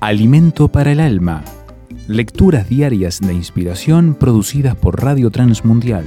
Alimento 0.00 0.68
para 0.68 0.92
el 0.92 1.00
alma. 1.00 1.42
Lecturas 2.06 2.68
diarias 2.68 3.18
de 3.20 3.32
inspiración 3.32 4.14
producidas 4.14 4.76
por 4.76 5.02
Radio 5.02 5.30
Transmundial. 5.30 6.04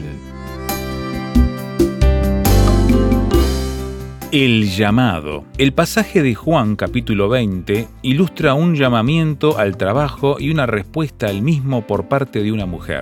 El 4.31 4.69
llamado. 4.69 5.43
El 5.57 5.73
pasaje 5.73 6.21
de 6.21 6.35
Juan 6.35 6.75
capítulo 6.75 7.29
20 7.29 7.87
ilustra 8.03 8.53
un 8.53 8.75
llamamiento 8.75 9.57
al 9.57 9.75
trabajo 9.75 10.37
y 10.39 10.51
una 10.51 10.67
respuesta 10.67 11.25
al 11.25 11.41
mismo 11.41 11.87
por 11.87 12.07
parte 12.07 12.43
de 12.43 12.51
una 12.51 12.67
mujer. 12.67 13.01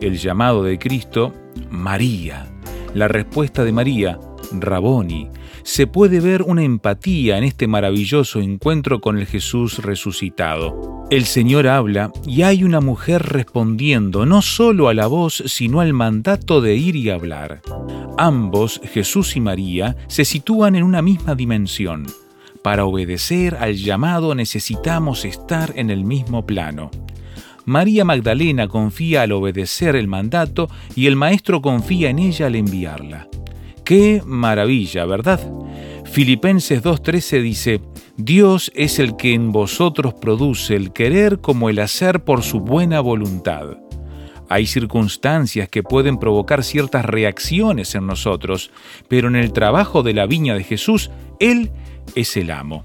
El 0.00 0.16
llamado 0.16 0.62
de 0.62 0.78
Cristo, 0.78 1.34
María. 1.70 2.46
La 2.94 3.08
respuesta 3.08 3.64
de 3.64 3.72
María, 3.72 4.20
Raboni, 4.52 5.28
se 5.62 5.86
puede 5.86 6.20
ver 6.20 6.42
una 6.42 6.62
empatía 6.62 7.38
en 7.38 7.44
este 7.44 7.66
maravilloso 7.66 8.40
encuentro 8.40 9.00
con 9.00 9.18
el 9.18 9.26
Jesús 9.26 9.78
resucitado. 9.78 11.06
El 11.10 11.24
Señor 11.24 11.66
habla 11.66 12.12
y 12.26 12.42
hay 12.42 12.64
una 12.64 12.80
mujer 12.80 13.22
respondiendo 13.22 14.26
no 14.26 14.42
solo 14.42 14.88
a 14.88 14.94
la 14.94 15.06
voz, 15.06 15.42
sino 15.46 15.80
al 15.80 15.92
mandato 15.92 16.60
de 16.60 16.76
ir 16.76 16.96
y 16.96 17.10
hablar. 17.10 17.62
Ambos, 18.18 18.80
Jesús 18.92 19.36
y 19.36 19.40
María, 19.40 19.96
se 20.08 20.24
sitúan 20.24 20.76
en 20.76 20.82
una 20.82 21.02
misma 21.02 21.34
dimensión. 21.34 22.06
Para 22.62 22.84
obedecer 22.84 23.54
al 23.54 23.76
llamado 23.76 24.34
necesitamos 24.34 25.24
estar 25.24 25.72
en 25.76 25.90
el 25.90 26.04
mismo 26.04 26.44
plano. 26.44 26.90
María 27.64 28.04
Magdalena 28.04 28.66
confía 28.66 29.22
al 29.22 29.32
obedecer 29.32 29.94
el 29.94 30.08
mandato 30.08 30.68
y 30.96 31.06
el 31.06 31.16
Maestro 31.16 31.62
confía 31.62 32.10
en 32.10 32.18
ella 32.18 32.46
al 32.46 32.56
enviarla. 32.56 33.28
Qué 33.88 34.20
maravilla, 34.26 35.06
¿verdad? 35.06 35.40
Filipenses 36.04 36.84
2.13 36.84 37.40
dice, 37.40 37.80
Dios 38.18 38.70
es 38.74 38.98
el 38.98 39.16
que 39.16 39.32
en 39.32 39.50
vosotros 39.50 40.12
produce 40.12 40.76
el 40.76 40.92
querer 40.92 41.40
como 41.40 41.70
el 41.70 41.78
hacer 41.78 42.22
por 42.22 42.42
su 42.42 42.60
buena 42.60 43.00
voluntad. 43.00 43.78
Hay 44.50 44.66
circunstancias 44.66 45.70
que 45.70 45.82
pueden 45.82 46.18
provocar 46.18 46.64
ciertas 46.64 47.06
reacciones 47.06 47.94
en 47.94 48.06
nosotros, 48.06 48.70
pero 49.08 49.28
en 49.28 49.36
el 49.36 49.54
trabajo 49.54 50.02
de 50.02 50.12
la 50.12 50.26
viña 50.26 50.54
de 50.54 50.64
Jesús, 50.64 51.10
Él 51.40 51.70
es 52.14 52.36
el 52.36 52.50
amo. 52.50 52.84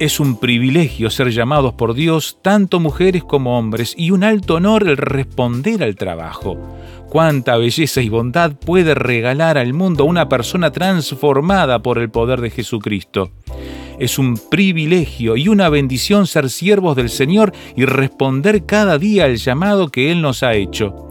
Es 0.00 0.20
un 0.20 0.38
privilegio 0.38 1.10
ser 1.10 1.30
llamados 1.30 1.74
por 1.74 1.92
Dios, 1.92 2.38
tanto 2.40 2.78
mujeres 2.78 3.24
como 3.24 3.58
hombres, 3.58 3.96
y 3.98 4.12
un 4.12 4.22
alto 4.22 4.54
honor 4.54 4.86
el 4.86 4.96
responder 4.96 5.82
al 5.82 5.96
trabajo. 5.96 6.56
Cuánta 7.08 7.56
belleza 7.56 8.00
y 8.00 8.08
bondad 8.08 8.52
puede 8.52 8.94
regalar 8.94 9.58
al 9.58 9.74
mundo 9.74 10.04
una 10.04 10.28
persona 10.28 10.70
transformada 10.70 11.82
por 11.82 11.98
el 11.98 12.10
poder 12.10 12.40
de 12.40 12.50
Jesucristo. 12.50 13.32
Es 13.98 14.20
un 14.20 14.38
privilegio 14.48 15.36
y 15.36 15.48
una 15.48 15.68
bendición 15.68 16.28
ser 16.28 16.48
siervos 16.48 16.94
del 16.94 17.10
Señor 17.10 17.52
y 17.74 17.84
responder 17.84 18.66
cada 18.66 18.98
día 18.98 19.24
al 19.24 19.36
llamado 19.36 19.88
que 19.88 20.12
Él 20.12 20.22
nos 20.22 20.44
ha 20.44 20.54
hecho. 20.54 21.07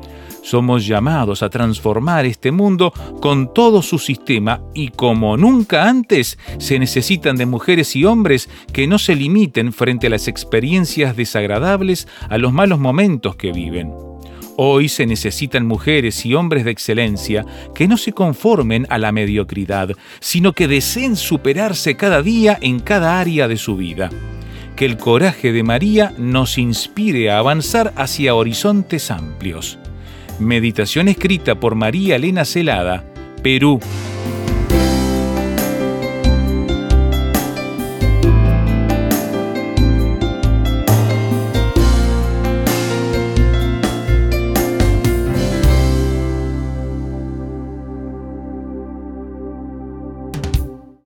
Somos 0.47 0.87
llamados 0.87 1.43
a 1.43 1.49
transformar 1.49 2.25
este 2.25 2.53
mundo 2.53 2.93
con 3.19 3.53
todo 3.53 3.81
su 3.81 3.99
sistema 3.99 4.61
y 4.73 4.91
como 4.91 5.35
nunca 5.35 5.89
antes 5.89 6.39
se 6.57 6.79
necesitan 6.79 7.35
de 7.35 7.45
mujeres 7.45 7.97
y 7.97 8.05
hombres 8.05 8.49
que 8.71 8.87
no 8.87 8.97
se 8.97 9.13
limiten 9.13 9.73
frente 9.73 10.07
a 10.07 10.09
las 10.09 10.29
experiencias 10.29 11.17
desagradables, 11.17 12.07
a 12.29 12.37
los 12.37 12.53
malos 12.53 12.79
momentos 12.79 13.35
que 13.35 13.51
viven. 13.51 13.91
Hoy 14.55 14.87
se 14.87 15.05
necesitan 15.05 15.65
mujeres 15.65 16.25
y 16.25 16.33
hombres 16.33 16.63
de 16.63 16.71
excelencia 16.71 17.45
que 17.75 17.89
no 17.89 17.97
se 17.97 18.13
conformen 18.13 18.87
a 18.89 18.99
la 18.99 19.11
mediocridad, 19.11 19.89
sino 20.21 20.53
que 20.53 20.69
deseen 20.69 21.17
superarse 21.17 21.97
cada 21.97 22.21
día 22.21 22.57
en 22.61 22.79
cada 22.79 23.19
área 23.19 23.49
de 23.49 23.57
su 23.57 23.75
vida. 23.75 24.09
Que 24.77 24.85
el 24.85 24.95
coraje 24.95 25.51
de 25.51 25.63
María 25.63 26.13
nos 26.17 26.57
inspire 26.57 27.31
a 27.31 27.39
avanzar 27.39 27.91
hacia 27.97 28.33
horizontes 28.33 29.11
amplios. 29.11 29.77
Meditación 30.39 31.07
escrita 31.07 31.55
por 31.55 31.73
María 31.73 32.15
Elena 32.15 32.45
Celada, 32.45 33.03
Perú, 33.41 33.79